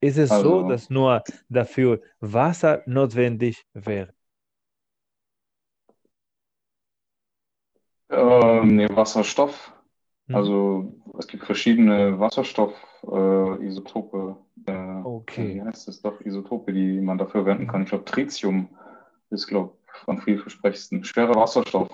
ist 0.00 0.16
es 0.16 0.30
also, 0.30 0.62
so, 0.62 0.68
dass 0.68 0.88
nur 0.88 1.22
dafür 1.50 2.00
Wasser 2.20 2.82
notwendig 2.86 3.66
wäre. 3.74 4.14
Ähm, 8.08 8.76
nee, 8.76 8.88
Wasserstoff. 8.88 9.70
Hm. 10.28 10.34
Also 10.34 10.94
es 11.18 11.26
gibt 11.26 11.44
verschiedene 11.44 12.18
Wasserstoff-Isotope. 12.18 14.38
Äh, 14.66 14.72
äh, 14.72 15.02
okay. 15.04 15.56
Wie 15.56 15.62
heißt 15.62 15.88
es 15.88 16.00
doch? 16.00 16.22
Isotope, 16.22 16.72
die 16.72 17.02
man 17.02 17.18
dafür 17.18 17.42
verwenden 17.42 17.66
kann. 17.66 17.82
Ich 17.82 17.90
glaube, 17.90 18.06
Tritium 18.06 18.70
ist, 19.28 19.46
glaube 19.46 19.76
ich, 19.86 20.08
am 20.08 20.22
vielversprechendsten. 20.22 21.04
Schwerer 21.04 21.34
Wasserstoff. 21.34 21.90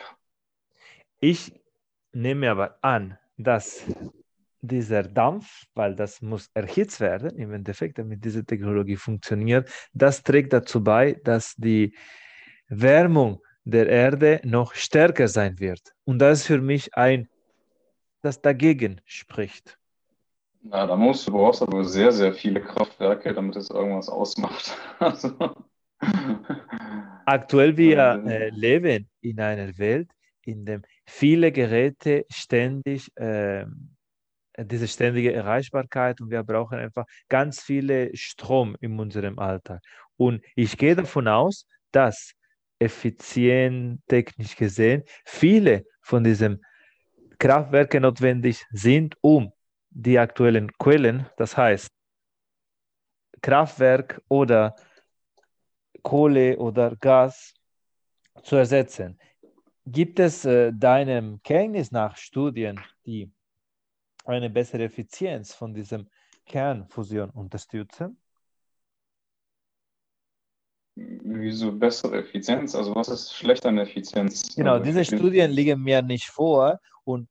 Ich 1.18 1.52
nehme 2.12 2.48
aber 2.48 2.78
an, 2.82 3.18
dass 3.36 3.84
dieser 4.60 5.02
Dampf, 5.02 5.64
weil 5.74 5.94
das 5.94 6.20
muss 6.20 6.50
erhitzt 6.54 7.00
werden 7.00 7.36
im 7.38 7.52
Endeffekt, 7.52 7.98
damit 7.98 8.24
diese 8.24 8.44
Technologie 8.44 8.96
funktioniert, 8.96 9.70
das 9.92 10.22
trägt 10.22 10.52
dazu 10.52 10.82
bei, 10.82 11.14
dass 11.24 11.54
die 11.56 11.94
Wärmung 12.68 13.42
der 13.64 13.88
Erde 13.88 14.40
noch 14.44 14.74
stärker 14.74 15.28
sein 15.28 15.58
wird. 15.58 15.80
Und 16.04 16.18
das 16.18 16.40
ist 16.40 16.46
für 16.46 16.60
mich 16.60 16.94
ein, 16.94 17.28
das 18.22 18.40
dagegen 18.40 19.00
spricht. 19.04 19.78
Na, 20.62 20.86
da 20.86 20.94
musst 20.94 21.26
du 21.26 21.32
brauchst 21.32 21.62
aber 21.62 21.84
sehr, 21.84 22.12
sehr 22.12 22.34
viele 22.34 22.60
Kraftwerke, 22.60 23.32
damit 23.32 23.56
es 23.56 23.70
irgendwas 23.70 24.08
ausmacht. 24.08 24.76
Also. 24.98 25.34
Aktuell 27.26 27.76
wir 27.76 28.22
äh, 28.26 28.50
leben 28.50 29.08
in 29.20 29.40
einer 29.40 29.76
Welt, 29.78 30.10
in 30.42 30.64
der 30.64 30.80
viele 31.06 31.52
Geräte 31.52 32.24
ständig 32.30 33.14
äh, 33.16 33.66
diese 34.64 34.88
ständige 34.88 35.32
Erreichbarkeit 35.32 36.20
und 36.20 36.30
wir 36.30 36.42
brauchen 36.42 36.78
einfach 36.78 37.06
ganz 37.28 37.62
viele 37.62 38.14
Strom 38.16 38.76
in 38.80 38.98
unserem 38.98 39.38
Alltag. 39.38 39.80
Und 40.16 40.42
ich 40.54 40.76
gehe 40.76 40.94
davon 40.94 41.28
aus, 41.28 41.66
dass 41.92 42.34
effizient 42.78 44.00
technisch 44.08 44.56
gesehen 44.56 45.02
viele 45.24 45.84
von 46.00 46.24
diesen 46.24 46.64
Kraftwerken 47.38 48.02
notwendig 48.02 48.64
sind, 48.70 49.16
um 49.20 49.52
die 49.90 50.18
aktuellen 50.18 50.70
Quellen, 50.78 51.26
das 51.36 51.56
heißt 51.56 51.88
Kraftwerk 53.42 54.20
oder 54.28 54.76
Kohle 56.02 56.56
oder 56.58 56.96
Gas 56.96 57.54
zu 58.42 58.56
ersetzen. 58.56 59.18
Gibt 59.86 60.20
es 60.20 60.44
äh, 60.44 60.72
deinem 60.72 61.42
Kenntnis 61.42 61.90
nach 61.90 62.16
Studien, 62.16 62.78
die 63.06 63.30
eine 64.24 64.50
bessere 64.50 64.84
Effizienz 64.84 65.54
von 65.54 65.74
diesem 65.74 66.08
Kernfusion 66.46 67.30
unterstützen? 67.30 68.18
Wieso 70.96 71.72
bessere 71.72 72.18
Effizienz? 72.18 72.74
Also 72.74 72.94
was 72.94 73.08
ist 73.08 73.32
schlecht 73.32 73.64
an 73.64 73.78
Effizienz? 73.78 74.54
Genau, 74.54 74.72
also 74.72 74.84
diese 74.84 75.04
Studien 75.04 75.50
liegen 75.50 75.82
mir 75.82 76.02
nicht 76.02 76.26
vor 76.26 76.78
und 77.04 77.28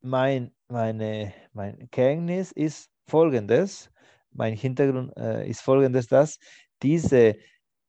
mein, 0.00 0.52
meine, 0.68 1.34
mein 1.52 1.90
Kenntnis 1.90 2.52
ist 2.52 2.88
folgendes, 3.06 3.90
mein 4.30 4.54
Hintergrund 4.54 5.14
äh, 5.16 5.48
ist 5.48 5.60
folgendes, 5.60 6.06
dass 6.06 6.38
diese 6.82 7.36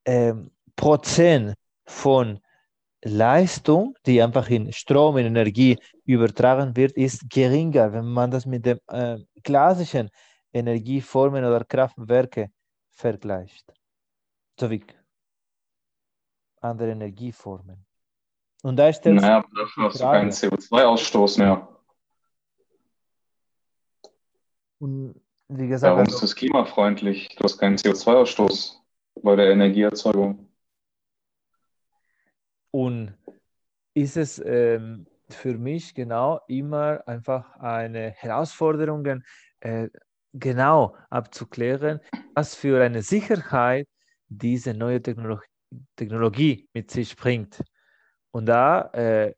ähm, 0.04 0.50
Prozent 0.76 1.54
von 1.86 2.40
Leistung, 3.04 3.96
die 4.06 4.22
einfach 4.22 4.48
in 4.48 4.72
Strom, 4.72 5.16
in 5.18 5.26
Energie 5.26 5.76
übertragen 6.04 6.76
wird, 6.76 6.92
ist 6.92 7.28
geringer, 7.28 7.92
wenn 7.92 8.06
man 8.06 8.30
das 8.30 8.46
mit 8.46 8.64
den 8.64 8.78
äh, 8.88 9.18
klassischen 9.42 10.08
Energieformen 10.52 11.44
oder 11.44 11.64
Kraftwerke 11.64 12.50
vergleicht. 12.90 13.72
So 14.58 14.70
wie 14.70 14.84
andere 16.60 16.92
Energieformen. 16.92 17.84
Und 18.62 18.76
da 18.76 18.92
stellt 18.92 19.16
naja, 19.16 19.44
dafür 19.56 19.84
hast 19.84 20.00
du 20.00 20.04
keinen 20.04 20.30
CO2-Ausstoß 20.30 21.38
mehr. 21.38 21.68
Und 24.78 25.20
wie 25.48 25.66
gesagt, 25.66 25.90
Warum 25.90 26.04
also, 26.04 26.16
ist 26.16 26.22
das 26.22 26.36
klimafreundlich? 26.36 27.28
Du 27.36 27.44
hast 27.44 27.58
keinen 27.58 27.76
CO2-Ausstoß 27.76 28.76
bei 29.22 29.34
der 29.34 29.50
Energieerzeugung. 29.50 30.51
Und 32.72 33.14
ist 33.94 34.16
es 34.16 34.42
ähm, 34.44 35.06
für 35.28 35.56
mich 35.56 35.94
genau 35.94 36.40
immer 36.48 37.02
einfach 37.06 37.56
eine 37.60 38.10
Herausforderung, 38.10 39.22
äh, 39.60 39.88
genau 40.32 40.96
abzuklären, 41.10 42.00
was 42.34 42.54
für 42.54 42.82
eine 42.82 43.02
Sicherheit 43.02 43.86
diese 44.28 44.74
neue 44.74 45.00
Technologie, 45.00 45.46
Technologie 45.96 46.68
mit 46.72 46.90
sich 46.90 47.14
bringt. 47.16 47.62
Und 48.30 48.46
da 48.46 48.90
äh, 48.94 49.34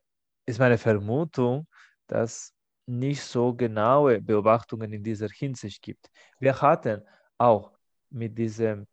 ist 0.47 0.59
meine 0.59 0.79
Vermutung, 0.79 1.67
dass 2.07 2.55
nicht 2.87 3.23
so 3.23 3.55
genaue 3.55 4.21
Beobachtungen 4.21 4.93
in 4.93 5.03
dieser 5.03 5.29
Hinsicht 5.29 5.83
gibt. 5.83 6.11
Wir 6.39 6.61
hatten 6.61 7.03
auch 7.39 7.73
mit 8.11 8.37
diesem 8.37 8.87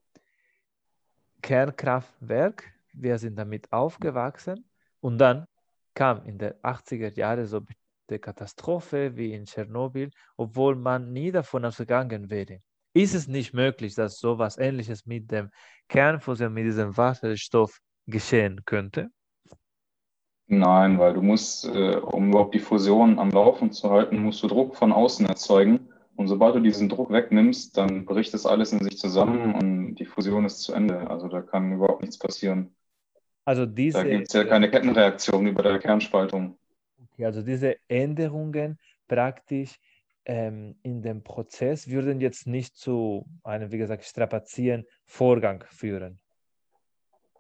Kernkraftwerk, 1.42 2.74
wir 2.94 3.18
sind 3.18 3.38
damit 3.38 3.72
aufgewachsen 3.72 4.70
und 5.00 5.18
dann 5.18 5.46
kam 5.94 6.26
in 6.26 6.38
den 6.38 6.54
80er 6.64 7.16
Jahren 7.18 7.46
so 7.46 7.62
eine 8.10 8.20
Katastrophe 8.20 9.16
wie 9.16 9.34
in 9.34 9.46
Tschernobyl, 9.46 10.12
obwohl 10.38 10.76
man 10.76 11.12
nie 11.12 11.32
davon 11.32 11.66
ausgegangen 11.66 12.30
wäre. 12.30 12.60
Ist 12.94 13.16
es 13.16 13.28
nicht 13.28 13.54
möglich, 13.54 13.96
dass 13.96 14.20
so 14.20 14.34
etwas 14.34 14.58
Ähnliches 14.58 15.06
mit 15.06 15.32
dem 15.32 15.50
Kernfusion, 15.88 16.54
mit 16.54 16.66
diesem 16.66 16.96
Wasserstoff 16.98 17.80
geschehen 18.06 18.62
könnte? 18.66 19.10
Nein, 20.48 21.00
weil 21.00 21.14
du 21.14 21.22
musst, 21.22 21.66
äh, 21.66 21.96
um 21.96 22.30
überhaupt 22.30 22.54
die 22.54 22.60
Fusion 22.60 23.18
am 23.20 23.32
Laufen 23.32 23.72
zu 23.72 23.90
halten, 23.90 24.22
musst 24.22 24.44
du 24.44 24.48
Druck 24.48 24.76
von 24.76 24.92
außen 24.92 25.26
erzeugen. 25.26 25.88
Und 26.18 26.28
sobald 26.28 26.56
du 26.56 26.60
diesen 26.60 26.90
Druck 26.90 27.10
wegnimmst, 27.10 27.78
dann 27.78 28.06
bricht 28.06 28.34
das 28.34 28.46
alles 28.46 28.74
in 28.74 28.84
sich 28.84 28.98
zusammen 28.98 29.56
und 29.56 29.96
die 29.96 30.06
Fusion 30.06 30.44
ist 30.44 30.60
zu 30.60 30.74
Ende. 30.74 31.10
Also 31.10 31.30
da 31.30 31.42
kann 31.42 31.72
überhaupt 31.72 32.02
nichts 32.02 32.20
passieren. 32.20 32.76
Also 33.52 33.66
diese, 33.66 33.98
da 33.98 34.04
gibt 34.06 34.28
es 34.30 34.34
ja 34.34 34.46
keine 34.46 34.72
Kettenreaktion 34.72 35.46
über 35.46 35.62
der 35.62 35.78
Kernspaltung. 35.78 36.58
Okay, 37.04 37.26
also 37.26 37.42
diese 37.42 37.76
Änderungen 37.90 38.80
praktisch 39.10 39.78
ähm, 40.24 40.78
in 40.84 41.02
dem 41.02 41.22
Prozess 41.22 41.90
würden 41.90 42.22
jetzt 42.22 42.48
nicht 42.48 42.78
zu 42.78 43.26
einem, 43.44 43.70
wie 43.74 43.78
gesagt, 43.78 44.06
strapazieren 44.06 44.86
Vorgang 45.04 45.66
führen. 45.68 46.22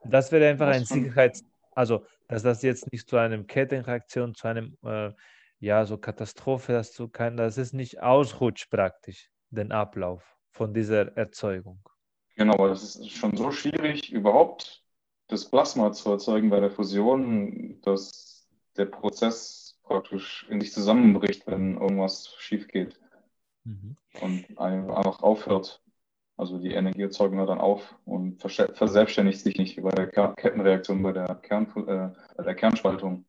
Das 0.03 0.33
wäre 0.33 0.49
einfach 0.49 0.67
ein 0.67 0.83
Sicherheits-, 0.83 1.45
also 1.75 2.05
dass 2.27 2.43
das 2.43 2.61
jetzt 2.61 2.91
nicht 2.91 3.07
zu 3.07 3.15
einem 3.15 3.47
Kettenreaktion, 3.47 4.35
zu 4.35 4.49
einem, 4.49 4.77
äh, 4.83 5.11
ja, 5.59 5.85
so 5.85 5.97
Katastrophe, 5.97 6.73
das 6.73 6.91
zu 6.91 7.07
kann, 7.07 7.37
dass 7.37 7.55
es 7.55 7.71
nicht 7.71 8.01
ausrutscht 8.01 8.69
praktisch, 8.69 9.29
den 9.49 9.71
Ablauf 9.71 10.37
von 10.49 10.73
dieser 10.73 11.15
Erzeugung. 11.15 11.79
Genau, 12.35 12.55
aber 12.55 12.67
das 12.67 12.97
ist 12.97 13.11
schon 13.11 13.37
so 13.37 13.49
schwierig, 13.49 14.11
überhaupt 14.11 14.83
das 15.31 15.49
Plasma 15.49 15.91
zu 15.93 16.11
erzeugen 16.11 16.49
bei 16.49 16.59
der 16.59 16.71
Fusion, 16.71 17.79
dass 17.81 18.47
der 18.77 18.85
Prozess 18.85 19.79
praktisch 19.83 20.45
in 20.49 20.59
sich 20.61 20.73
zusammenbricht, 20.73 21.47
wenn 21.47 21.77
irgendwas 21.77 22.35
schief 22.37 22.67
geht 22.67 22.99
mhm. 23.63 23.95
und 24.21 24.59
einfach 24.59 25.21
aufhört. 25.21 25.81
Also 26.37 26.57
die 26.57 26.73
Energieerzeugung 26.73 27.37
hört 27.37 27.49
dann 27.49 27.59
auf 27.59 27.95
und 28.05 28.41
verselbstständigt 28.41 29.41
sich 29.41 29.57
nicht 29.57 29.81
bei 29.81 29.91
der 29.91 30.07
Kettenreaktion, 30.07 31.03
bei 31.03 31.11
der, 31.11 31.35
Kern, 31.35 31.67
äh, 31.87 32.09
bei 32.35 32.43
der 32.43 32.55
Kernspaltung. 32.55 33.25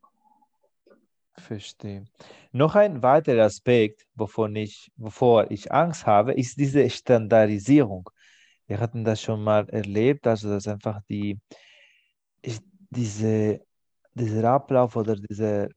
Verstehe. 1.36 2.04
Noch 2.52 2.74
ein 2.74 3.02
weiterer 3.02 3.44
Aspekt, 3.44 4.06
wovon 4.14 4.56
ich, 4.56 4.90
wovor 4.96 5.50
ich 5.50 5.72
Angst 5.72 6.06
habe, 6.06 6.32
ist 6.32 6.58
diese 6.58 6.88
Standardisierung. 6.88 8.08
Wir 8.66 8.80
hatten 8.80 9.04
das 9.04 9.20
schon 9.20 9.42
mal 9.42 9.68
erlebt, 9.68 10.26
also 10.26 10.48
dass 10.48 10.68
einfach 10.68 11.00
die, 11.08 11.38
diese, 12.90 13.60
dieser 14.14 14.50
Ablauf 14.50 14.96
oder 14.96 15.16
diese 15.16 15.68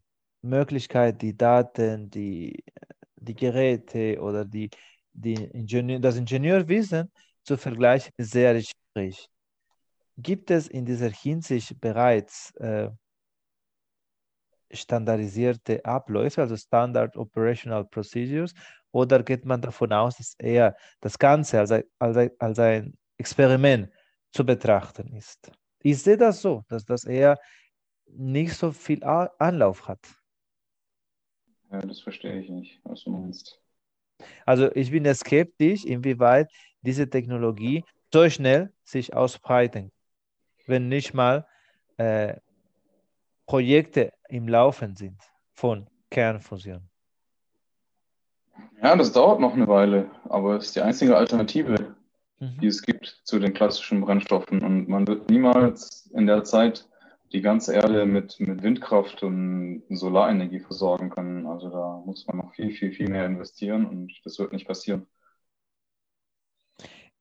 Möglichkeit, 0.41 1.21
die 1.21 1.35
Daten, 1.35 2.09
die, 2.09 2.63
die 3.15 3.35
Geräte 3.35 4.19
oder 4.21 4.45
die, 4.45 4.69
die 5.13 5.33
Ingenieur, 5.33 5.99
das 5.99 6.17
Ingenieurwissen 6.17 7.11
zu 7.43 7.57
vergleichen, 7.57 8.11
ist 8.17 8.31
sehr 8.31 8.61
schwierig. 8.61 9.27
Gibt 10.17 10.51
es 10.51 10.67
in 10.67 10.85
dieser 10.85 11.09
Hinsicht 11.09 11.79
bereits 11.81 12.51
äh, 12.55 12.89
standardisierte 14.71 15.83
Abläufe, 15.85 16.41
also 16.41 16.55
Standard 16.55 17.15
Operational 17.17 17.85
Procedures, 17.85 18.53
oder 18.91 19.23
geht 19.23 19.45
man 19.45 19.61
davon 19.61 19.91
aus, 19.91 20.17
dass 20.17 20.35
eher 20.37 20.75
das 21.01 21.19
Ganze 21.19 21.59
als 21.59 21.71
ein, 21.71 21.83
als 21.99 22.17
ein, 22.17 22.31
als 22.39 22.59
ein 22.59 22.97
Experiment 23.17 23.89
zu 24.31 24.45
betrachten 24.45 25.13
ist? 25.13 25.51
Ich 25.85 26.01
sehe 26.01 26.17
das 26.17 26.41
so, 26.41 26.63
dass 26.67 26.83
das 26.83 27.03
eher 27.05 27.39
nicht 28.07 28.55
so 28.55 28.71
viel 28.71 29.03
Anlauf 29.03 29.87
hat. 29.87 29.99
Ja, 31.71 31.79
das 31.79 31.99
verstehe 31.99 32.39
ich 32.39 32.49
nicht, 32.49 32.79
was 32.85 33.03
du 33.03 33.11
meinst. 33.11 33.61
Also 34.47 34.71
ich 34.73 34.89
bin 34.89 35.05
skeptisch, 35.13 35.85
inwieweit 35.85 36.51
diese 36.81 37.07
Technologie 37.07 37.83
so 38.11 38.27
schnell 38.31 38.73
sich 38.83 39.13
ausbreiten, 39.13 39.91
wenn 40.65 40.87
nicht 40.87 41.13
mal 41.13 41.45
äh, 41.97 42.37
Projekte 43.45 44.11
im 44.27 44.47
Laufen 44.47 44.95
sind 44.95 45.21
von 45.53 45.87
Kernfusion. 46.09 46.89
Ja, 48.81 48.95
das 48.95 49.11
dauert 49.11 49.39
noch 49.39 49.53
eine 49.53 49.67
Weile, 49.67 50.09
aber 50.29 50.55
es 50.55 50.65
ist 50.65 50.77
die 50.77 50.81
einzige 50.81 51.15
Alternative, 51.15 51.95
mhm. 52.39 52.57
die 52.61 52.67
es 52.67 52.81
gibt 52.81 53.21
zu 53.23 53.39
den 53.39 53.53
klassischen 53.53 54.01
Brennstoffen. 54.01 54.63
Und 54.63 54.87
man 54.87 55.07
wird 55.07 55.29
niemals 55.29 56.09
in 56.13 56.27
der 56.27 56.43
Zeit 56.43 56.87
die 57.31 57.41
ganze 57.41 57.73
Erde 57.73 58.05
mit, 58.05 58.39
mit 58.39 58.63
Windkraft 58.63 59.23
und 59.23 59.83
Solarenergie 59.89 60.59
versorgen 60.59 61.09
können. 61.09 61.47
Also 61.47 61.69
da 61.69 62.01
muss 62.05 62.25
man 62.27 62.37
noch 62.37 62.53
viel, 62.53 62.71
viel, 62.71 62.91
viel 62.91 63.09
mehr 63.09 63.25
investieren 63.25 63.85
und 63.85 64.13
das 64.23 64.39
wird 64.39 64.53
nicht 64.53 64.67
passieren. 64.67 65.07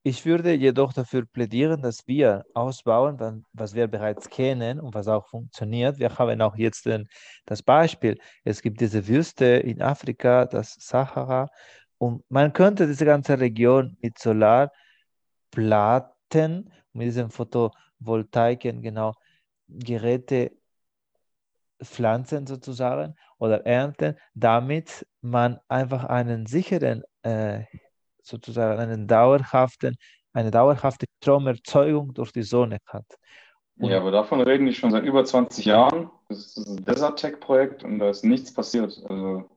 Ich 0.06 0.26
würde 0.26 0.52
jedoch 0.52 0.92
dafür 0.92 1.24
plädieren, 1.24 1.80
dass 1.80 2.06
wir 2.06 2.44
ausbauen, 2.52 3.46
was 3.54 3.74
wir 3.74 3.88
bereits 3.88 4.28
kennen 4.28 4.78
und 4.78 4.94
was 4.94 5.08
auch 5.08 5.26
funktioniert. 5.26 5.98
Wir 5.98 6.18
haben 6.18 6.42
auch 6.42 6.56
jetzt 6.56 6.84
den, 6.84 7.08
das 7.46 7.62
Beispiel, 7.62 8.18
es 8.44 8.60
gibt 8.60 8.82
diese 8.82 9.08
Wüste 9.08 9.46
in 9.46 9.80
Afrika, 9.80 10.44
das 10.44 10.76
Sahara, 10.78 11.48
und 11.96 12.22
man 12.28 12.52
könnte 12.52 12.86
diese 12.86 13.06
ganze 13.06 13.40
Region 13.40 13.96
mit 14.02 14.18
Solarplatten, 15.54 16.70
mit 16.92 17.06
diesen 17.06 17.30
Photovoltaiken 17.30 18.82
genau 18.82 19.14
Geräte 19.68 20.52
pflanzen 21.82 22.46
sozusagen 22.46 23.14
oder 23.38 23.66
ernten, 23.66 24.16
damit 24.34 25.06
man 25.20 25.58
einfach 25.68 26.04
einen 26.04 26.46
sicheren, 26.46 27.02
äh, 27.22 27.64
sozusagen 28.22 28.78
einen 28.80 29.06
dauerhaften, 29.06 29.96
eine 30.32 30.50
dauerhafte 30.50 31.06
Stromerzeugung 31.20 32.14
durch 32.14 32.32
die 32.32 32.42
Sonne 32.42 32.78
hat. 32.86 33.06
Und 33.76 33.90
ja, 33.90 33.98
aber 33.98 34.12
davon 34.12 34.40
reden 34.40 34.66
die 34.66 34.72
schon 34.72 34.92
seit 34.92 35.04
über 35.04 35.24
20 35.24 35.64
Jahren. 35.64 36.10
Das 36.28 36.38
ist 36.38 36.56
ein 36.58 36.84
Desert 36.84 37.18
Tech 37.18 37.40
Projekt 37.40 37.82
und 37.82 37.98
da 37.98 38.10
ist 38.10 38.24
nichts 38.24 38.54
passiert. 38.54 39.02
Also 39.08 39.50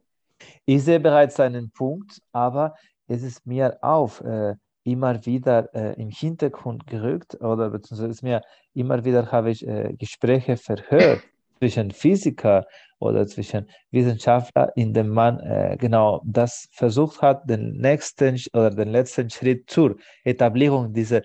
ich 0.65 0.83
sehe 0.83 0.99
bereits 0.99 1.39
einen 1.39 1.71
Punkt, 1.71 2.19
aber 2.31 2.75
es 3.07 3.23
ist 3.23 3.45
mir 3.45 3.77
auf 3.81 4.21
äh, 4.21 4.55
immer 4.87 5.25
wieder 5.25 5.73
äh, 5.75 6.01
im 6.01 6.09
Hintergrund 6.09 6.87
gerückt 6.87 7.39
oder 7.41 7.69
beziehungsweise 7.69 8.25
mir 8.25 8.41
immer 8.73 9.03
wieder 9.03 9.31
habe 9.31 9.51
ich 9.51 9.67
äh, 9.67 9.93
Gespräche 9.97 10.55
verhört 10.57 11.21
zwischen 11.59 11.91
Physiker 11.91 12.65
oder 12.99 13.27
zwischen 13.27 13.67
Wissenschaftler, 13.91 14.71
in 14.75 14.93
dem 14.93 15.09
man 15.09 15.39
äh, 15.39 15.75
genau 15.79 16.21
das 16.25 16.69
versucht 16.71 17.21
hat, 17.21 17.49
den 17.49 17.73
nächsten 17.77 18.39
oder 18.53 18.71
den 18.71 18.89
letzten 18.89 19.29
Schritt 19.29 19.69
zur 19.69 19.97
Etablierung 20.23 20.93
dieser 20.93 21.21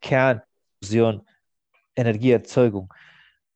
Kernfusion 0.00 1.22
Energieerzeugung. 1.96 2.92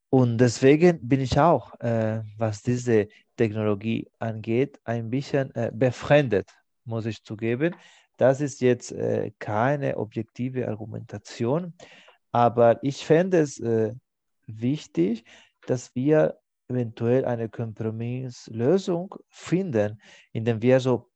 Und 0.09 0.37
deswegen 0.37 0.99
bin 1.07 1.21
ich 1.21 1.39
auch, 1.39 1.79
äh, 1.79 2.21
was 2.37 2.61
diese 2.61 3.07
Technologie 3.37 4.07
angeht, 4.19 4.79
ein 4.83 5.09
bisschen 5.09 5.53
äh, 5.55 5.71
befremdet, 5.73 6.49
muss 6.85 7.05
ich 7.05 7.23
zugeben. 7.23 7.75
Das 8.17 8.41
ist 8.41 8.61
jetzt 8.61 8.91
äh, 8.91 9.31
keine 9.39 9.97
objektive 9.97 10.67
Argumentation, 10.67 11.73
aber 12.31 12.83
ich 12.83 13.05
fände 13.05 13.39
es 13.39 13.59
äh, 13.59 13.93
wichtig, 14.47 15.25
dass 15.67 15.93
wir 15.95 16.37
eventuell 16.67 17.25
eine 17.25 17.49
Kompromisslösung 17.49 19.15
finden, 19.29 20.01
indem 20.31 20.61
wir 20.61 20.79
so 20.79 21.09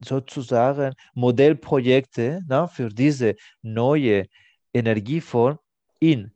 sozusagen 0.00 0.94
Modellprojekte 1.14 2.42
na, 2.46 2.66
für 2.66 2.90
diese 2.90 3.34
neue 3.62 4.26
Energieform 4.74 5.58
in 6.00 6.32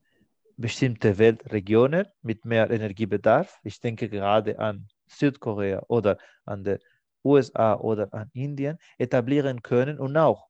bestimmte 0.57 1.19
Weltregionen 1.19 2.07
mit 2.23 2.45
mehr 2.45 2.71
Energiebedarf. 2.71 3.59
Ich 3.63 3.81
denke 3.81 4.09
gerade 4.09 4.59
an 4.59 4.89
Südkorea 5.07 5.83
oder 5.89 6.19
an 6.45 6.65
die 6.65 6.79
USA 7.25 7.75
oder 7.75 8.13
an 8.13 8.31
Indien 8.33 8.79
etablieren 8.99 9.63
können 9.63 9.99
und 9.99 10.17
auch 10.17 10.49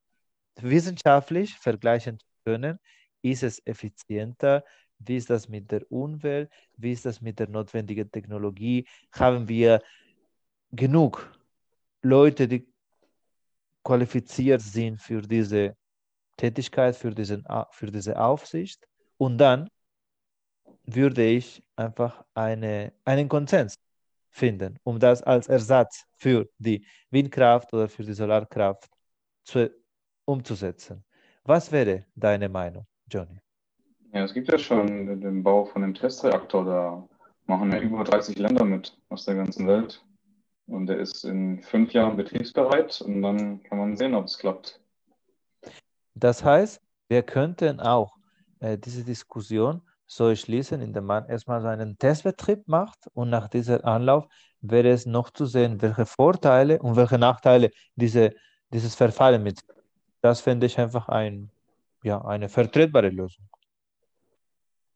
wissenschaftlich 0.57 1.57
vergleichen 1.59 2.19
können, 2.45 2.79
ist 3.23 3.43
es 3.43 3.61
effizienter, 3.67 4.65
wie 4.99 5.17
ist 5.17 5.31
das 5.31 5.49
mit 5.49 5.71
der 5.71 5.91
Umwelt, 5.91 6.51
wie 6.77 6.93
ist 6.93 7.07
das 7.07 7.21
mit 7.21 7.39
der 7.39 7.49
notwendigen 7.49 8.11
Technologie, 8.11 8.87
haben 9.13 9.49
wir 9.49 9.83
genug 10.73 11.33
Leute, 12.03 12.47
die 12.49 12.67
qualifiziert 13.83 14.61
sind 14.61 15.01
für 15.01 15.23
diese 15.23 15.77
Tätigkeit, 16.37 16.97
für, 16.97 17.11
diesen, 17.15 17.45
für 17.71 17.91
diese 17.91 18.21
Aufsicht? 18.21 18.87
Und 19.17 19.39
dann 19.39 19.69
würde 20.85 21.25
ich 21.25 21.63
einfach 21.77 22.25
eine, 22.35 22.93
einen 23.05 23.29
Konsens 23.29 23.77
finden, 24.31 24.79
um 24.85 24.99
das 24.99 25.23
als 25.23 25.49
Ersatz 25.49 26.07
für 26.17 26.49
die 26.59 26.87
Windkraft 27.11 27.73
oder 27.73 27.89
für 27.89 28.05
die 28.05 28.13
Solarkraft 28.13 28.89
zu, 29.45 29.71
umzusetzen. 30.25 31.05
Was 31.45 31.73
wäre 31.73 32.07
deine 32.15 32.49
Meinung, 32.49 32.87
Johnny? 33.11 33.39
Ja, 34.13 34.25
es 34.25 34.35
gibt 34.35 34.49
ja 34.51 34.59
schon 34.59 35.21
den 35.21 35.43
Bau 35.43 35.65
von 35.65 35.83
einem 35.83 35.95
Testreaktor, 35.95 36.65
da 36.65 37.09
machen 37.47 37.73
ja 37.73 37.81
über 37.81 38.05
30 38.05 38.39
Länder 38.39 38.65
mit 38.65 38.97
aus 39.09 39.25
der 39.25 39.35
ganzen 39.35 39.67
Welt. 39.67 40.05
Und 40.67 40.87
der 40.87 40.99
ist 40.99 41.25
in 41.25 41.63
fünf 41.63 41.93
Jahren 41.93 42.17
betriebsbereit 42.17 43.01
und 43.01 43.23
dann 43.23 43.63
kann 43.65 43.79
man 43.79 43.97
sehen, 43.97 44.15
ob 44.15 44.27
es 44.27 44.39
klappt. 44.39 44.81
Das 46.15 46.45
heißt, 46.45 46.81
wir 47.09 47.23
könnten 47.23 47.81
auch 47.81 48.17
äh, 48.61 48.79
diese 48.79 49.05
Diskussion 49.05 49.83
so 50.11 50.35
schließen, 50.35 50.81
indem 50.83 51.05
man 51.05 51.29
erstmal 51.29 51.61
so 51.61 51.69
einen 51.69 51.97
Testbetrieb 51.97 52.67
macht 52.67 52.99
und 53.15 53.31
nach 53.31 53.47
diesem 53.49 53.85
Anlauf 53.85 54.27
wäre 54.61 54.89
es 54.91 55.07
noch 55.07 55.31
zu 55.31 55.47
sehen, 55.47 55.81
welche 55.81 56.05
Vorteile 56.05 56.81
und 56.81 56.97
welche 56.97 57.17
Nachteile 57.17 57.71
diese, 57.95 58.35
dieses 58.73 58.97
Verfahren 58.97 59.43
mit. 59.45 59.61
Das 60.21 60.41
fände 60.41 60.67
ich 60.67 60.79
einfach 60.81 61.09
ein, 61.09 61.51
ja, 62.03 62.21
eine 62.25 62.49
vertretbare 62.49 63.11
Lösung. 63.11 63.45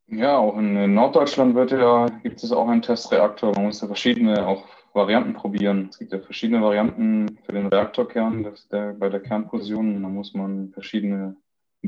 Ja, 0.08 0.36
auch 0.36 0.58
in 0.58 0.94
Norddeutschland 0.94 1.54
wird 1.54 1.70
ja, 1.70 2.06
gibt 2.24 2.42
es 2.42 2.50
auch 2.50 2.68
einen 2.68 2.82
Testreaktor. 2.82 3.52
Man 3.54 3.66
muss 3.66 3.80
ja 3.80 3.86
verschiedene 3.86 4.44
auch 4.44 4.64
Varianten 4.94 5.32
probieren. 5.34 5.88
Es 5.90 5.98
gibt 5.98 6.12
ja 6.12 6.18
verschiedene 6.18 6.60
Varianten 6.60 7.38
für 7.44 7.52
den 7.52 7.68
Reaktorkern 7.68 8.52
der, 8.72 8.92
bei 8.94 9.08
der 9.08 9.20
Kernfusion. 9.20 10.02
Da 10.02 10.08
muss 10.08 10.34
man 10.34 10.70
verschiedene 10.72 11.36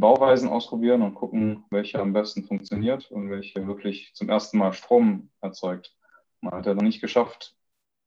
Bauweisen 0.01 0.49
ausprobieren 0.49 1.03
und 1.03 1.15
gucken, 1.15 1.65
welche 1.71 1.99
am 1.99 2.13
besten 2.13 2.45
funktioniert 2.45 3.11
und 3.11 3.31
welche 3.31 3.67
wirklich 3.67 4.13
zum 4.15 4.29
ersten 4.29 4.59
Mal 4.59 4.73
Strom 4.73 5.31
erzeugt. 5.41 5.97
Man 6.41 6.55
hat 6.55 6.67
ja 6.67 6.75
noch 6.75 6.83
nicht 6.83 7.01
geschafft, 7.01 7.57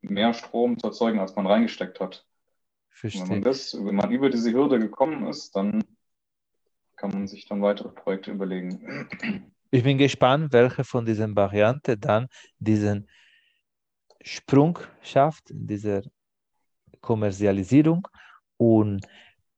mehr 0.01 0.33
Strom 0.33 0.77
zu 0.77 0.87
erzeugen, 0.87 1.19
als 1.19 1.35
man 1.35 1.47
reingesteckt 1.47 1.99
hat. 1.99 2.25
Wenn 3.01 3.27
man, 3.27 3.41
das, 3.41 3.73
wenn 3.73 3.95
man 3.95 4.11
über 4.11 4.29
diese 4.29 4.51
Hürde 4.51 4.77
gekommen 4.77 5.27
ist, 5.27 5.55
dann 5.55 5.83
kann 6.95 7.11
man 7.11 7.27
sich 7.27 7.47
dann 7.47 7.61
weitere 7.61 7.89
Projekte 7.89 8.31
überlegen. 8.31 9.07
Ich 9.71 9.83
bin 9.83 9.97
gespannt, 9.97 10.51
welche 10.51 10.83
von 10.83 11.05
diesen 11.05 11.35
Varianten 11.35 11.99
dann 11.99 12.27
diesen 12.57 13.07
Sprung 14.21 14.79
schafft 15.01 15.49
in 15.51 15.65
dieser 15.65 16.01
Kommerzialisierung 17.01 18.07
und 18.57 19.05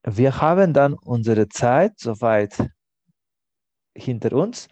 wir 0.04 0.40
haben 0.40 0.72
dann 0.72 0.94
unsere 0.94 1.48
Zeit 1.48 1.98
soweit 1.98 2.56
hinter 3.94 4.32
uns. 4.32 4.68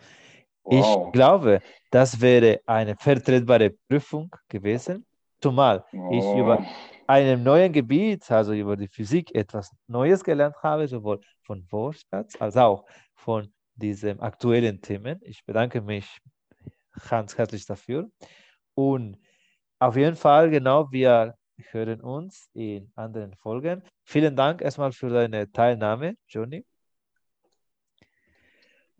Wow. 0.62 1.06
Ich 1.06 1.12
glaube, 1.12 1.60
das 1.90 2.20
wäre 2.20 2.60
eine 2.66 2.96
vertretbare 2.96 3.70
Prüfung 3.88 4.34
gewesen, 4.48 5.06
zumal 5.40 5.84
wow. 5.92 6.12
ich 6.12 6.38
über 6.38 6.66
einem 7.06 7.42
neuen 7.42 7.72
Gebiet, 7.72 8.30
also 8.30 8.52
über 8.52 8.76
die 8.76 8.88
Physik, 8.88 9.34
etwas 9.34 9.70
Neues 9.88 10.22
gelernt 10.22 10.56
habe, 10.62 10.86
sowohl 10.86 11.20
von 11.42 11.66
Wortschatz 11.70 12.40
als 12.40 12.56
auch 12.56 12.84
von 13.14 13.52
diesen 13.74 14.20
aktuellen 14.20 14.80
Themen. 14.80 15.18
Ich 15.22 15.44
bedanke 15.44 15.80
mich 15.80 16.18
ganz 17.08 17.36
herzlich 17.36 17.66
dafür. 17.66 18.10
Und 18.74 19.18
auf 19.78 19.96
jeden 19.96 20.16
Fall, 20.16 20.50
genau, 20.50 20.92
wir 20.92 21.34
hören 21.70 22.00
uns 22.00 22.48
in 22.52 22.92
anderen 22.94 23.34
Folgen. 23.36 23.82
Vielen 24.04 24.36
Dank 24.36 24.62
erstmal 24.62 24.92
für 24.92 25.08
deine 25.08 25.50
Teilnahme, 25.50 26.16
Johnny. 26.28 26.64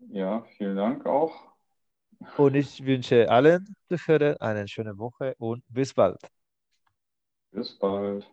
Ja, 0.09 0.43
vielen 0.57 0.75
Dank 0.75 1.05
auch. 1.05 1.51
Und 2.37 2.55
ich 2.55 2.83
wünsche 2.85 3.29
allen 3.29 3.75
Zuhörern 3.87 4.37
eine 4.37 4.67
schöne 4.67 4.97
Woche 4.97 5.35
und 5.37 5.63
bis 5.69 5.93
bald. 5.93 6.19
Bis 7.51 7.77
bald. 7.77 8.25